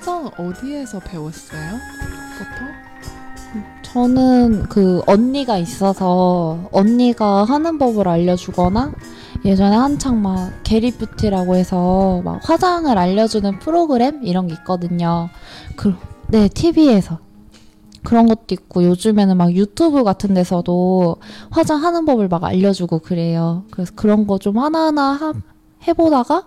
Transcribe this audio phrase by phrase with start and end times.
[0.00, 1.78] 화장 어디에서 배웠어요?
[2.38, 3.62] 보통?
[3.82, 8.92] 저는 그 언니가 있어서 언니가 하는 법을 알려주거나
[9.44, 15.28] 예전에 한창 막 게리뷰티라고 해서 막 화장을 알려주는 프로그램 이런 게 있거든요.
[15.76, 15.94] 그,
[16.28, 17.18] 네, TV에서.
[18.02, 21.16] 그런 것도 있고 요즘에는 막 유튜브 같은 데서도
[21.50, 23.64] 화장하는 법을 막 알려주고 그래요.
[23.70, 25.34] 그래서 그런 거 좀 하나하나 하,
[25.86, 26.46] 해보다가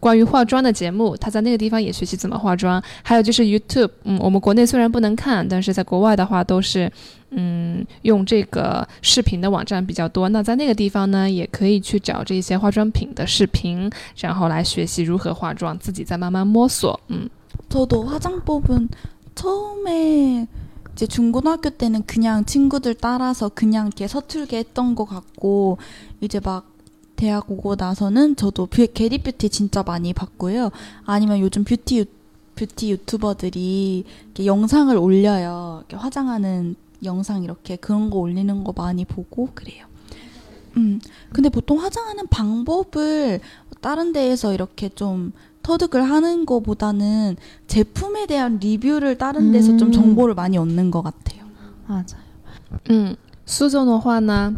[0.00, 2.82] 关于化妆的节目，他在那个地方也学习怎么化妆。
[3.02, 6.90] 还有就是 YouTube，嗯，我们国内虽然不能看，但是在国外的话都是
[7.30, 10.28] 嗯用这个视频的网站比较多。
[10.28, 16.98] 那在那个地方呢，也可以去找这些化妆品的视频，然后来学习如何化妆，自己再慢慢摸索。
[17.08, 17.28] 嗯，
[17.68, 18.88] 저도 화장법은
[19.34, 20.46] 처음에
[20.92, 25.78] 이제 중고등학교 때는 그냥 친구들 따라서 그냥 이렇게 서툴게 했던 것 같고
[26.20, 26.64] 이제 막
[27.20, 30.70] 대학 오고 나서는 저도 뷰, 게리 뷰티 진짜 많이 봤고요.
[31.04, 32.04] 아니면 요즘 뷰티 유,
[32.54, 35.84] 뷰티 유튜버들이 이렇게 영상을 올려요.
[35.88, 39.86] 이렇게 화장하는 영상 이렇게 그런 거 올리는 거 많이 보고 그래요.
[40.76, 41.00] 음,
[41.32, 43.40] 근데 보통 화장하는 방법을
[43.80, 49.92] 다른 데에서 이렇게 좀 터득을 하는 거보다는 제품에 대한 리뷰를 다른 데서 좀 음.
[49.92, 51.44] 정보를 많이 얻는 것 같아요.
[51.86, 52.18] 맞아.
[52.90, 54.54] 嗯，苏总的话呢，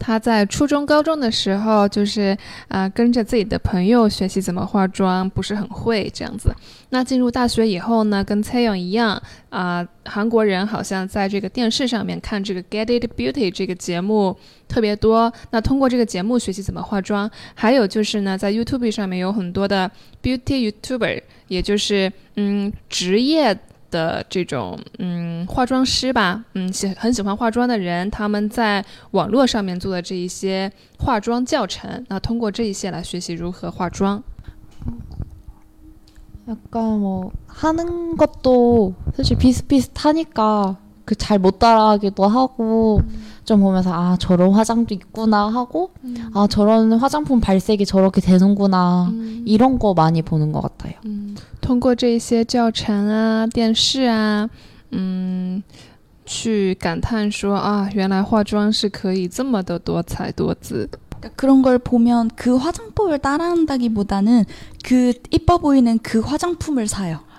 [0.00, 2.36] 他在初中、高中的时候，就是
[2.68, 6.52] 啊、跟着自己的朋友学习怎么化妆，不是很会这样子。
[6.88, 14.34] 那进入大学以后呢，跟蔡勇一样啊、韩国人好像在这个电视上面看这个 Get It Beauty 这个节目
[14.66, 15.30] 特别多。
[15.50, 19.88] 那通过这个节目学习怎么化妆，还有就是呢，在 YouTube 上面有很多的
[20.22, 23.56] Beauty YouTuber，也就是嗯职业
[23.91, 34.23] 的这种嗯化妆师吧，嗯喜很喜欢化妆的人，他们在网络上面做的这一些化妆教程，那通过这一些来学习如何化妆。
[36.47, 40.77] 약간 뭐 하는 것도 사실 비슷비슷하니까
[41.09, 42.99] 그 잘 못 따라하기도 하고
[43.43, 45.91] 좀 보면서 아 저런 화장도 있구나 하고
[46.33, 49.13] 아 저런 화장품 발색이 저렇게 되는구나
[49.45, 50.93] 이런 거 많이 보는 것 같아요.
[51.05, 54.49] 嗯，通过这一些教程啊、电视啊，
[54.91, 55.61] 嗯，
[56.25, 60.89] 去感叹说啊，原来化妆是可以这么的多彩多姿。
[61.19, 64.45] 그러니까 그런 걸 보면 그 화장법을 따라한다기보다는
[64.83, 67.19] 그 이뻐 보이는 그 화장품을 사요.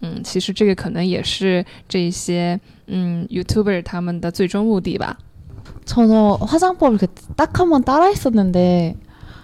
[0.00, 5.16] 嗯，其实这个可能也是这一些嗯 YouTuber 他们的最终目的吧。
[5.86, 6.98] 저는 화장법을
[7.36, 8.96] 딱 한 번 따라 했었는데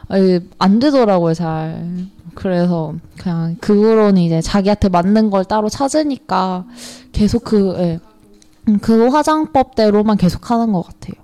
[0.09, 6.65] 아니, 안 되더라고요 잘 그래서 그냥 그 후로는 이제 자기한테 맞는 걸 따로 찾으니까
[7.12, 8.00] 계속 그, 예.
[8.69, 11.15] 음, 그 화장법대로만 계속 하는 것 같아요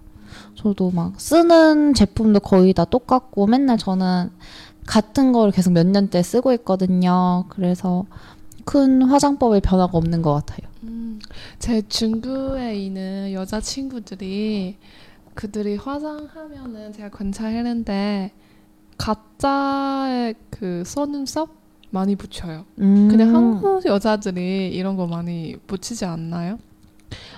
[0.55, 4.31] 저도 막 쓰는 제품도 거의 다 똑같고 맨날 저는
[4.87, 8.05] 같은 거를 계속 몇 년째 쓰고 있거든요 그래서
[8.65, 11.21] 큰 화장법에 변화가 없는 것 같아요 음,
[11.59, 14.77] 제 친구에 있는 여자 친구들이
[15.35, 18.33] 그들이 화장하면은 제가 관찰했는데
[18.97, 21.51] 가짜의 그 속눈썹
[21.91, 22.65] 많이 붙여요.
[22.79, 23.09] 음.
[23.09, 26.59] 근데 한국 여자들이 이런 거 많이 붙이지 않나요?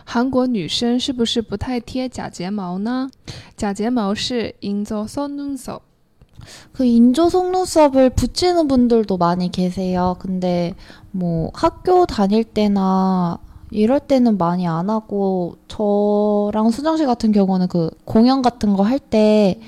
[0.04, 3.10] 韩国女生是不是不太贴假睫毛呢？
[3.56, 5.82] 假睫毛是 인조 속눈썹。
[6.71, 10.15] 그 인조 속눈썹을 붙이는 분들도 많이 계세요.
[10.19, 10.73] 근데
[11.11, 13.37] 뭐 학교 다닐 때나
[13.71, 18.99] 이럴 때는 많이 안 하고 저랑 수정 씨 같은 경우는 그 공연 같은 거 할
[18.99, 19.59] 때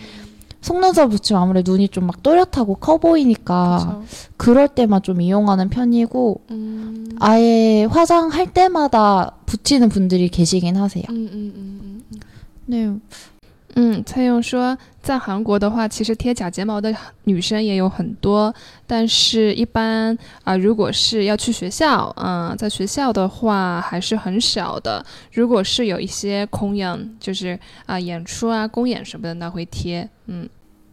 [0.61, 4.01] 속눈썹 붙이면 아무래도 눈이 좀 막 또렷하고 커 보이니까?
[4.37, 11.03] 그럴 때만 좀 이용하는 편이고 음, 아예 화장할 때마다 붙이는 분들이 계시긴 하세요.
[11.09, 12.19] 음, 음, 음, 음.
[12.65, 12.91] 네.
[13.76, 16.92] 嗯，蔡勇说，在韩国的话，其实贴假睫毛的
[17.24, 18.52] 女生也有很多，
[18.86, 25.04] 但是一般啊、如果是要去学校，嗯、在学校的话还是很少的。
[25.32, 30.08] 如果是有一些空演，就是啊、演出啊、公演什么的，那会贴。
[30.26, 30.48] 嗯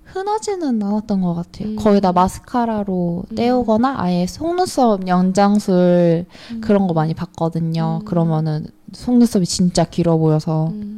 [0.09, 1.67] 흔하지는 않았던 것 같아요.
[1.67, 1.75] 음.
[1.75, 3.35] 거의 다 마스카라로 음.
[3.35, 6.61] 떼우거나 아예 속눈썹 연장술 음.
[6.61, 7.99] 그런 거 많이 봤거든요.
[8.01, 8.05] 음.
[8.05, 10.90] 그러면은 속눈썹이 진짜 길어 보여서 嗯，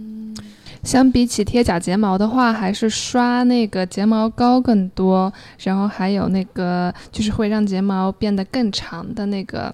[0.84, 9.74] 相比起贴假睫毛的话，还是刷那个睫毛膏更多，然后还有那个就是会让睫毛变得更长的那个，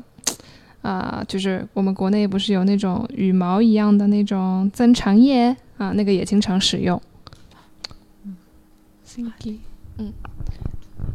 [0.81, 6.99] 啊、就是我们国内不是有那种羽毛一样的那种增长液啊，那个也经常使用。
[9.05, 9.61] 신기.
[9.99, 10.11] 응.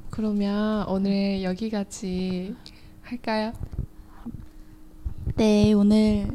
[0.09, 2.55] 그러면 오늘 여기까지
[3.03, 3.53] 할까요?
[5.37, 6.29] 네, 오늘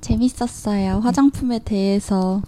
[0.00, 1.00] 재밌었어요.
[1.00, 2.42] 화장품에 대해서.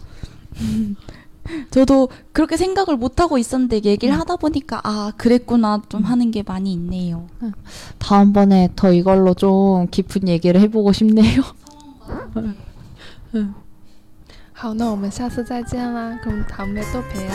[1.71, 7.27] 저도 그렇게 생각을 못하고 있었는데 얘기를 하다 보니까 아, 그랬구나 좀 하는 게 많이 있네요.
[7.99, 11.43] 다음번에 더 이걸로 좀 깊은 얘기를 해보고 싶네요.
[14.53, 17.31] 好，那我们下次再见啦，그럼다음에또봬요。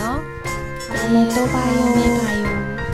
[0.89, 1.93] 다음에 또 봐요.
[1.93, 2.86] 다음에 봐요.